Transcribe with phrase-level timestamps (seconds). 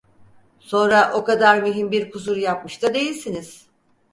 [0.59, 3.67] Sonra o kadar mühim bir kusur yapmış da değilsiniz.